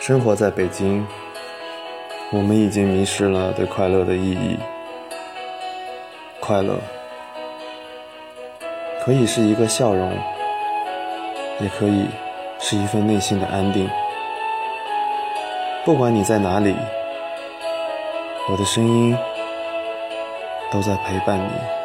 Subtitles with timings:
[0.00, 1.06] 生活在北京，
[2.32, 4.58] 我们已经迷失了对快乐的意义。
[6.40, 6.78] 快乐
[9.04, 10.10] 可以是一个笑容，
[11.60, 12.06] 也可以
[12.58, 13.90] 是一份内心的安定。
[15.84, 16.74] 不管你在哪里，
[18.50, 19.14] 我的声音
[20.72, 21.79] 都在陪伴你。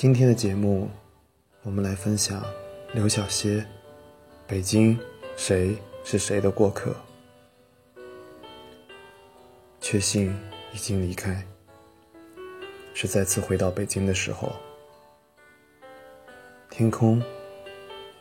[0.00, 0.88] 今天的节目，
[1.62, 2.42] 我们来分享
[2.94, 3.58] 刘晓歇
[4.46, 4.98] 《北京，
[5.36, 6.96] 谁是谁的过客》。
[9.78, 10.34] 确信
[10.72, 11.46] 已经离开，
[12.94, 14.50] 是再次回到北京的时候。
[16.70, 17.22] 天空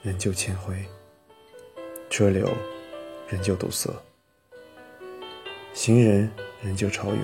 [0.01, 0.85] 仍旧铅灰，
[2.09, 2.45] 车流
[3.29, 3.89] 仍旧堵塞，
[5.73, 6.29] 行人
[6.61, 7.23] 仍旧潮涌，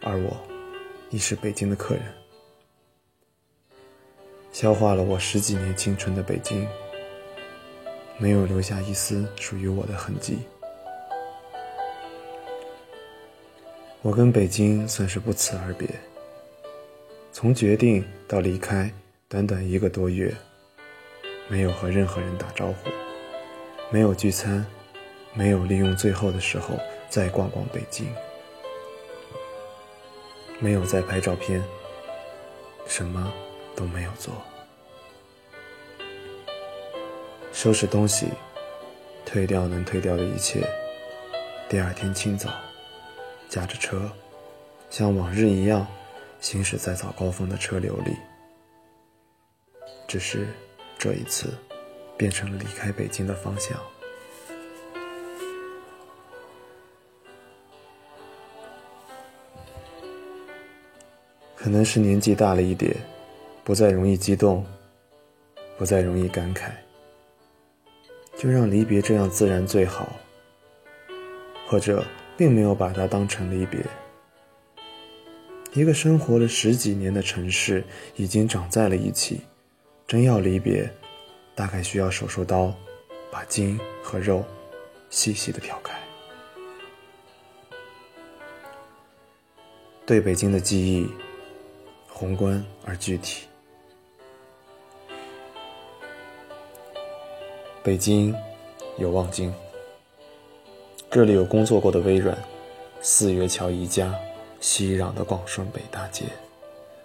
[0.00, 0.34] 而我
[1.10, 2.23] 已是北京的客人。
[4.54, 6.64] 消化了我十几年青春的北京，
[8.18, 10.38] 没有留下一丝属于我的痕迹。
[14.00, 15.88] 我跟北京算是不辞而别。
[17.32, 18.88] 从决定到离开，
[19.28, 20.32] 短短一个多月，
[21.48, 22.90] 没有和任何人打招呼，
[23.90, 24.64] 没有聚餐，
[25.32, 26.78] 没有利用最后的时候
[27.10, 28.06] 再逛逛北京，
[30.60, 31.60] 没有再拍照片，
[32.86, 33.32] 什么？
[33.76, 34.34] 都没有做，
[37.52, 38.28] 收拾东西，
[39.26, 40.66] 退掉能退掉的一切。
[41.68, 42.50] 第二天清早，
[43.48, 44.10] 驾着车，
[44.90, 45.86] 像往日一样
[46.40, 48.16] 行驶在早高峰的车流里。
[50.06, 50.46] 只是
[50.98, 51.52] 这一次，
[52.16, 53.76] 变成了离开北京的方向。
[61.56, 62.94] 可能是年纪大了一点。
[63.64, 64.64] 不再容易激动，
[65.78, 66.70] 不再容易感慨，
[68.36, 70.14] 就让离别这样自然最好。
[71.66, 72.04] 或者
[72.36, 73.80] 并没有把它当成离别。
[75.72, 77.82] 一个生活了十几年的城市
[78.16, 79.40] 已经长在了一起，
[80.06, 80.88] 真要离别，
[81.54, 82.72] 大概需要手术刀
[83.30, 84.44] 把筋和肉
[85.08, 85.98] 细细的挑开。
[90.04, 91.08] 对北京的记忆，
[92.08, 93.46] 宏观而具体。
[97.84, 98.34] 北京
[98.96, 99.52] 有望京，
[101.10, 102.34] 这里有工作过的微软、
[103.02, 104.14] 四月桥一家、
[104.58, 106.24] 熙攘的广顺北大街，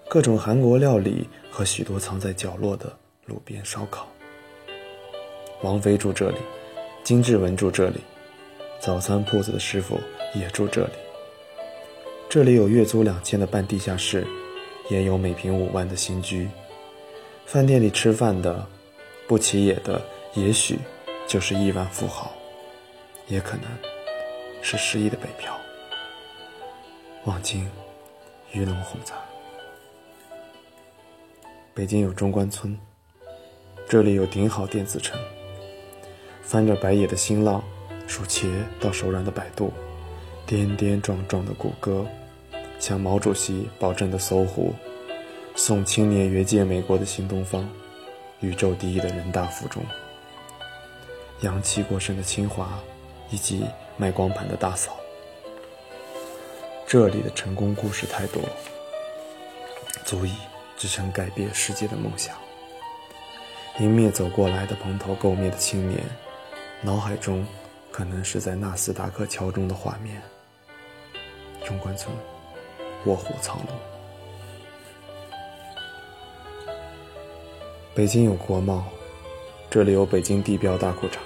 [0.07, 2.95] 各种韩国料理和许多藏在角落的
[3.25, 4.07] 路边烧烤。
[5.61, 6.37] 王菲住这里，
[7.03, 7.99] 金志文住这里，
[8.79, 9.99] 早餐铺子的师傅
[10.33, 10.93] 也住这里。
[12.29, 14.25] 这里有月租两千的半地下室，
[14.89, 16.47] 也有每平五万的新居。
[17.45, 18.65] 饭店里吃饭的，
[19.27, 20.01] 不起眼的。
[20.35, 20.77] 也许
[21.27, 22.31] 就是亿万富豪，
[23.27, 23.65] 也可能
[24.61, 25.57] 是失意的北漂。
[27.25, 27.67] 望京，
[28.51, 29.15] 鱼龙混杂。
[31.73, 32.77] 北京有中关村，
[33.87, 35.19] 这里有顶好电子城。
[36.43, 37.63] 翻着白眼的新浪，
[38.07, 38.47] 数茄
[38.79, 39.73] 到手软的百度，
[40.45, 42.05] 颠颠撞撞的谷歌，
[42.79, 44.73] 向毛主席保证的搜狐，
[45.55, 47.67] 送青年越界美国的新东方，
[48.41, 49.83] 宇宙第一的人大附中。
[51.41, 52.79] 阳气过盛的清华，
[53.29, 53.65] 以及
[53.95, 54.97] 卖光盘的大嫂。
[56.85, 58.41] 这里的成功故事太多，
[60.03, 60.33] 足以
[60.75, 62.35] 支撑改变世界的梦想。
[63.79, 66.03] 迎面走过来的蓬头垢面的青年，
[66.81, 67.45] 脑海中
[67.91, 70.21] 可能是在纳斯达克桥中的画面。
[71.63, 72.13] 中关村，
[73.05, 73.67] 卧虎藏龙。
[77.95, 78.83] 北京有国贸，
[79.69, 81.17] 这里有北京地标大裤衩，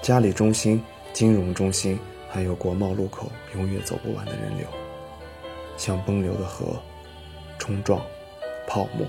[0.00, 1.98] 嘉里中心、金融中心，
[2.30, 4.66] 还有国贸路口，永远走不完的人流，
[5.76, 6.80] 像奔流的河，
[7.58, 8.00] 冲撞，
[8.66, 9.06] 泡沫。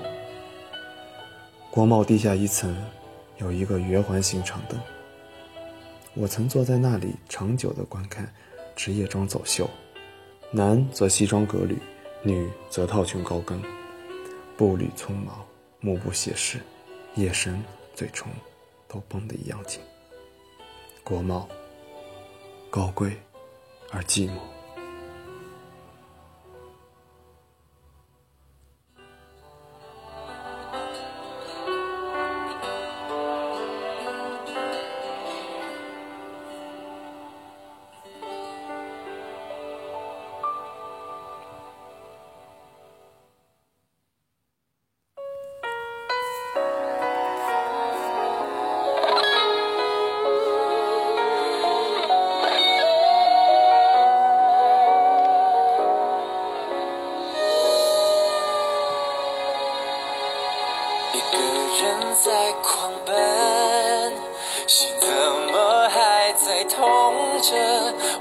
[1.72, 2.76] 国贸地下一层
[3.38, 4.78] 有一个圆环形长凳，
[6.16, 8.34] 我曾坐在那里长久的观看
[8.76, 9.70] 职业装走秀。
[10.52, 11.78] 男则西装革履，
[12.24, 13.62] 女则套裙高跟，
[14.58, 15.46] 步履匆忙，
[15.80, 16.60] 目不斜视，
[17.16, 17.64] 眼神、
[17.94, 18.28] 嘴唇
[18.88, 19.80] 都绷得一样紧。
[21.10, 21.50] 国贸，
[22.70, 23.18] 高贵
[23.90, 24.59] 而寂寞。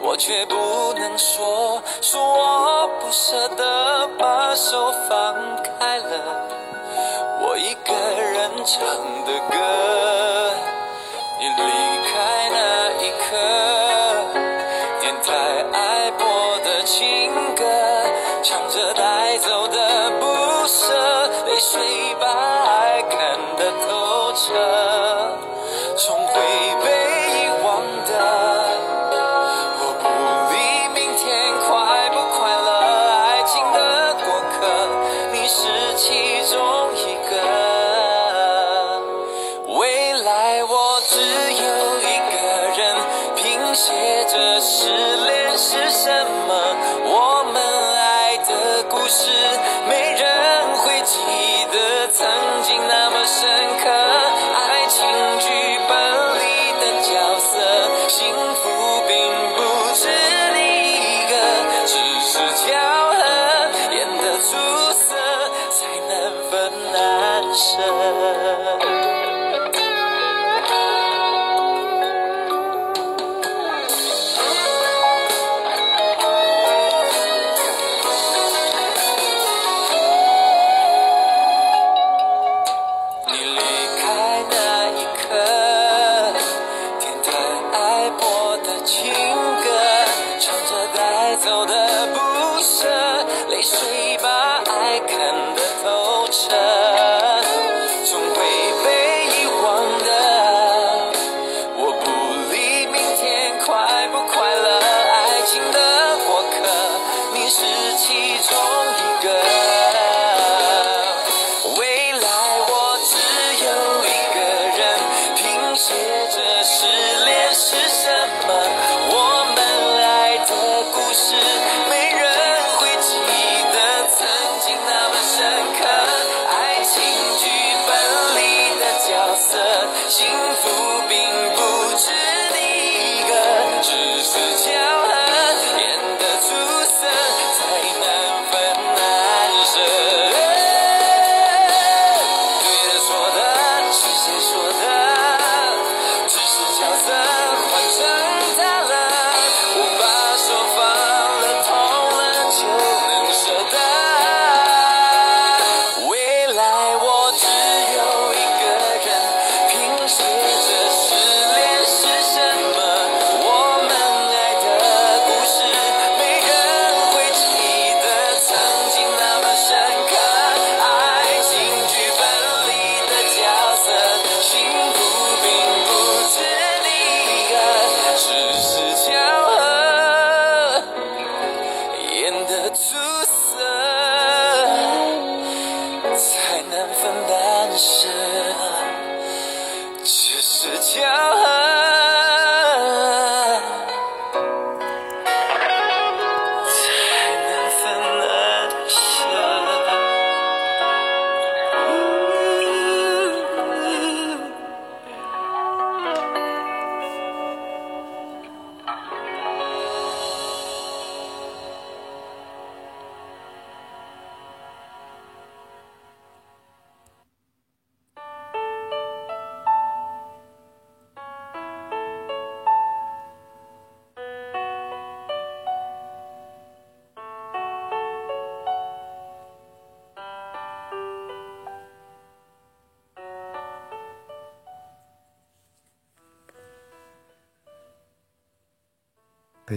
[0.08, 0.54] 我却不
[0.94, 6.48] 能说，说我不舍得把手放开了。
[7.42, 8.80] 我一个人唱
[9.26, 9.54] 的歌，
[11.38, 11.62] 你离
[12.08, 12.56] 开那
[13.04, 13.36] 一刻，
[14.98, 15.28] 电台
[15.74, 16.26] 爱播
[16.64, 17.62] 的情歌，
[18.42, 19.76] 唱着带走的
[44.38, 45.07] 这是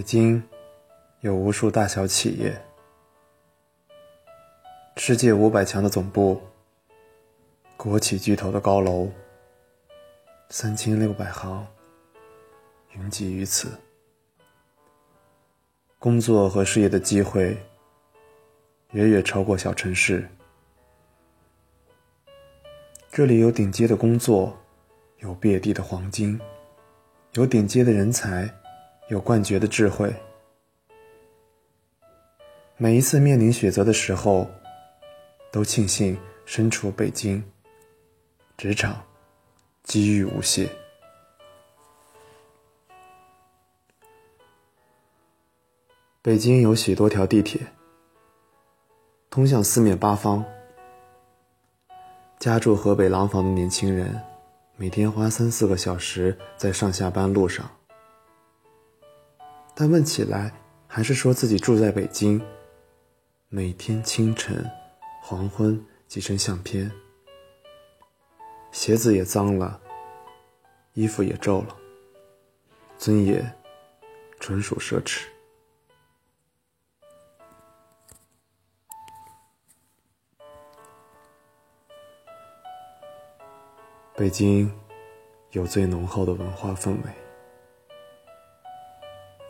[0.02, 0.42] 北京
[1.20, 2.60] 有无数大小企业，
[4.98, 6.42] 世界五百强的总部，
[7.78, 9.12] 国企巨头的高楼，
[10.50, 11.64] 三千六百行，
[12.94, 13.80] 云集于此。
[16.00, 17.56] 工作和事业的机会，
[18.94, 20.28] 远远超过小城市。
[23.12, 24.58] 这里有顶尖的工作，
[25.20, 26.42] 有遍地的黄金，
[27.34, 28.52] 有顶尖的人才，
[29.12, 30.10] 有冠绝的智慧。
[32.78, 34.50] 每一次面临选择的时候，
[35.52, 37.44] 都庆幸身处北京。
[38.58, 39.04] 职场，
[39.84, 40.66] 机遇无限。
[46.22, 47.60] 北京有许多条地铁，
[49.30, 50.42] 通向四面八方。
[52.40, 54.24] 家住河北廊坊的年轻人，
[54.78, 57.70] 每天花三四个小时在上下班路上。
[59.84, 60.54] 但问起来，
[60.86, 62.40] 还是说自己住在北京。
[63.50, 64.64] 每天清晨、
[65.24, 66.92] 黄昏几张相片，
[68.72, 69.82] 鞋子也脏了，
[70.94, 71.76] 衣服也皱了，
[73.00, 73.60] 尊严
[74.40, 75.24] 纯属奢侈。
[84.16, 84.72] 北京
[85.54, 87.21] 有最浓厚的文化氛围，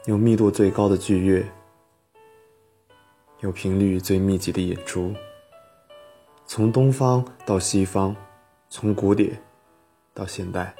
[0.05, 1.47] 有密度最高的剧院，
[3.41, 5.13] 有频率最密集的演出。
[6.47, 8.15] 从东方到西方，
[8.67, 9.39] 从古典
[10.11, 10.73] 到现代，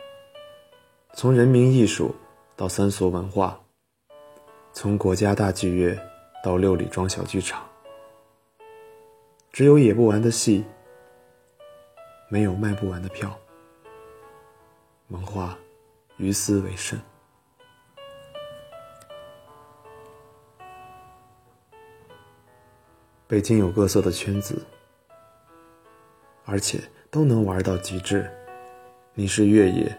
[1.13, 2.16] 从人民艺术
[2.56, 3.62] 到三俗文化，
[4.74, 5.96] 从国家大剧院
[6.44, 7.63] 到六里庄小剧场，
[9.51, 10.66] 只有演不完的戏，
[12.28, 13.38] 没有卖不完的票。
[15.10, 15.56] 文化，
[16.18, 17.00] 于斯为甚。
[23.32, 24.62] 北京有各色的圈子，
[26.44, 28.30] 而且都能玩到极致。
[29.14, 29.98] 你是越野，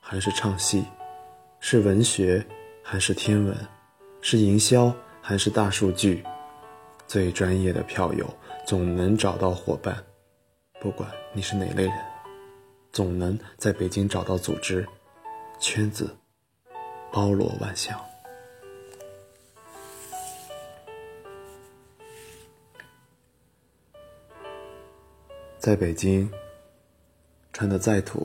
[0.00, 0.84] 还是唱戏？
[1.58, 2.46] 是文学，
[2.84, 3.52] 还是天文？
[4.20, 6.22] 是营销，还是大数据？
[7.08, 8.24] 最专业的票友
[8.64, 9.96] 总能找到伙伴，
[10.80, 11.98] 不管你是哪类人。
[12.92, 14.86] 总能在北京找到组织，
[15.58, 16.16] 圈子
[17.10, 18.00] 包罗万象。
[25.66, 26.30] 在北京，
[27.52, 28.24] 穿的再土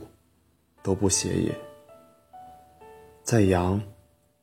[0.83, 1.59] 都不显眼，
[3.23, 3.81] 再洋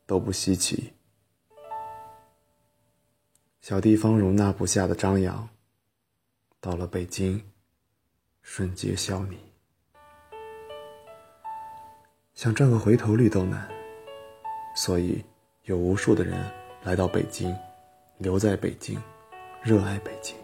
[0.05, 0.93] 都不稀奇。
[3.61, 5.49] 小地方容纳不下的张扬，
[6.59, 7.41] 到了北京，
[8.43, 9.37] 瞬间消弭。
[12.35, 13.71] 想赚个回头率都难，
[14.75, 15.25] 所以
[15.67, 16.45] 有无数的人
[16.83, 17.57] 来到北京，
[18.17, 19.01] 留在北京，
[19.63, 20.37] 热爱北京。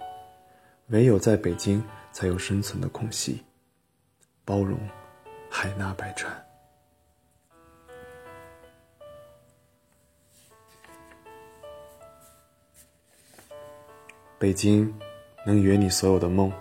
[0.91, 1.85] 唯有在北京，
[2.15, 3.43] 才有生存的空隙，
[4.45, 4.79] 包容
[5.51, 6.33] 海纳百川。
[14.39, 14.95] 北京
[15.45, 16.53] 能圆你所有的梦，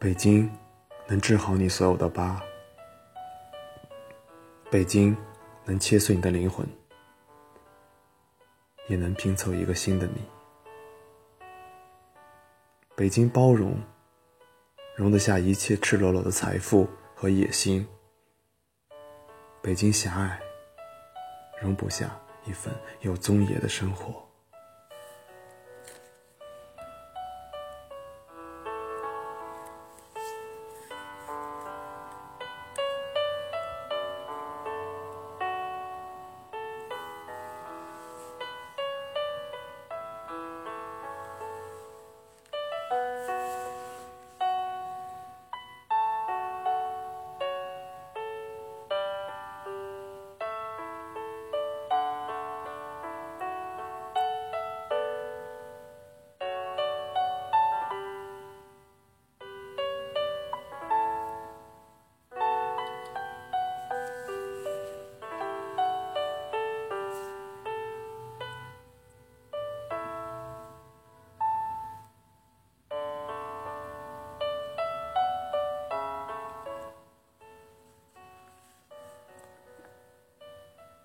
[0.00, 0.50] 北京
[1.06, 2.42] 能治好你所有的疤。
[4.68, 5.16] 北京
[5.64, 6.66] 能切碎你的灵魂，
[8.88, 10.43] 也能拼凑一个新的你。
[12.96, 13.76] 北京包容，
[14.94, 17.84] 容得下一切赤裸裸的财富和野心。
[19.60, 20.38] 北京狭隘，
[21.60, 24.23] 容不下一份有尊严的生活。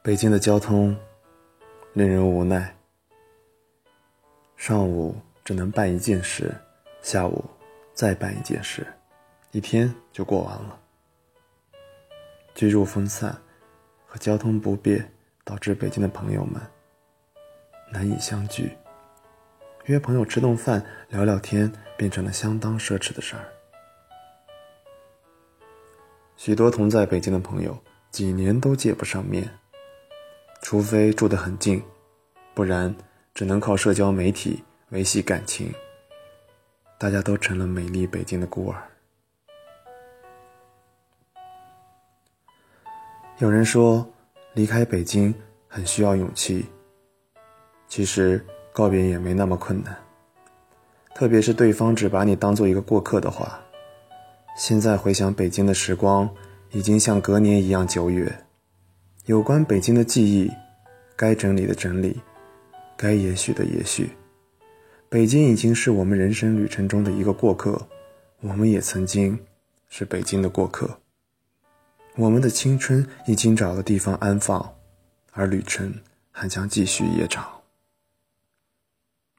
[0.09, 0.97] 北京的交通
[1.93, 2.75] 令人无奈。
[4.57, 6.51] 上午只能办一件事，
[7.03, 7.45] 下午
[7.93, 8.87] 再办一件事，
[9.51, 10.79] 一天就过完了。
[12.55, 13.39] 居住分散
[14.07, 15.07] 和交通不便
[15.43, 16.59] 导致北京的朋友们
[17.93, 18.75] 难以相聚，
[19.85, 23.45] 约朋友吃顿饭聊聊天变成了相当奢侈的事儿。
[26.35, 27.77] 许多同在北京的朋友
[28.09, 29.47] 几年都见不上面，
[30.61, 31.81] 除非住得很近，
[32.53, 32.93] 不然
[33.33, 35.73] 只能靠社交媒体维系感情。
[36.97, 38.83] 大家都成了美丽北京的孤儿。
[43.37, 44.05] 有人说，
[44.53, 45.33] 离开北京
[45.67, 46.65] 很需要勇气。
[47.87, 49.97] 其实告别也没那么困难，
[51.15, 53.59] 特别是对方只把你当做一个过客的话。
[54.57, 56.29] 现在回想北京的时光，
[56.71, 58.45] 已经像隔年一样久远。
[59.29, 60.51] 有关北京的记忆，
[61.15, 62.19] 该整理的整理，
[62.97, 64.09] 该也许的也许。
[65.07, 67.87] 北京已经是我们人生旅程中的一个过客，
[68.39, 69.39] 我们也曾经
[69.87, 70.99] 是北京的过客。
[72.15, 74.73] 我们的青春已经找了地方安放，
[75.33, 75.93] 而旅程
[76.31, 77.61] 还将继续夜长。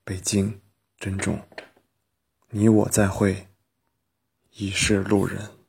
[0.05, 0.61] 北京，
[1.01, 1.37] 珍重，
[2.51, 3.49] 你我再会，
[4.53, 5.60] 已是路人。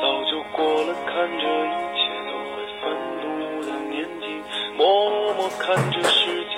[0.00, 2.82] 早就过了看这一切都会愤
[3.22, 3.26] 怒
[3.64, 4.24] 的年纪，
[4.76, 6.56] 默默看着时间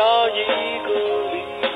[0.00, 0.40] 下一
[0.86, 0.88] 个
[1.30, 1.68] 黎明。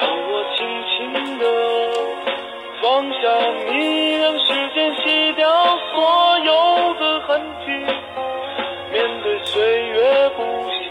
[0.00, 0.96] 当我轻轻
[1.38, 1.44] 地
[2.80, 3.18] 放下
[3.70, 5.46] 你，让时间洗掉
[5.92, 6.50] 所有
[6.94, 7.66] 的痕迹，
[8.94, 9.98] 面对岁月
[10.38, 10.40] 不
[10.70, 10.82] 息，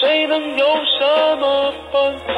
[0.00, 0.64] 谁能有
[0.98, 2.32] 什么办法？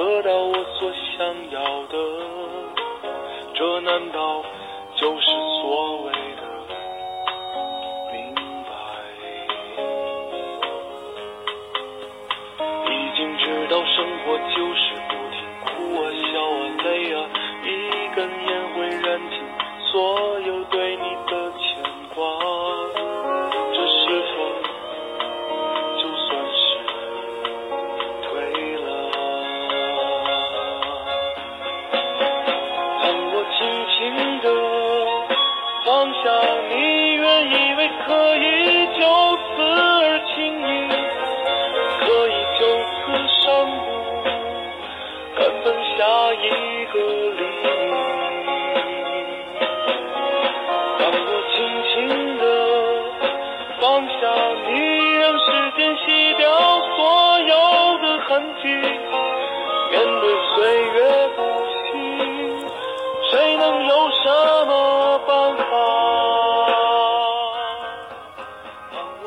[0.00, 1.98] 得到我所想要的
[3.52, 4.42] 这难道
[4.96, 5.26] 就是
[5.60, 6.12] 所谓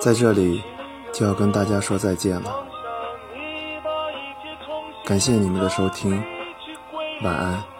[0.04, 0.62] 在这里
[1.14, 2.54] 就要跟大家说再见了，
[5.06, 6.22] 感谢你们的收听，
[7.22, 7.73] 晚安。